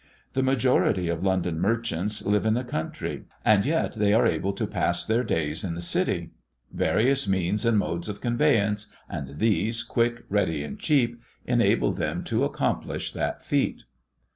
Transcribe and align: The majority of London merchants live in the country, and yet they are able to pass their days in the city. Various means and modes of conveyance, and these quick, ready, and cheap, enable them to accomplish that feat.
The 0.33 0.41
majority 0.41 1.09
of 1.09 1.21
London 1.23 1.59
merchants 1.59 2.25
live 2.25 2.43
in 2.43 2.55
the 2.55 2.63
country, 2.63 3.25
and 3.45 3.63
yet 3.67 3.93
they 3.93 4.15
are 4.15 4.25
able 4.25 4.51
to 4.53 4.65
pass 4.65 5.05
their 5.05 5.23
days 5.23 5.63
in 5.63 5.75
the 5.75 5.81
city. 5.83 6.31
Various 6.73 7.27
means 7.27 7.65
and 7.65 7.77
modes 7.77 8.09
of 8.09 8.19
conveyance, 8.19 8.87
and 9.07 9.37
these 9.37 9.83
quick, 9.83 10.23
ready, 10.27 10.63
and 10.63 10.79
cheap, 10.79 11.21
enable 11.45 11.91
them 11.91 12.23
to 12.23 12.43
accomplish 12.43 13.11
that 13.11 13.43
feat. 13.43 13.83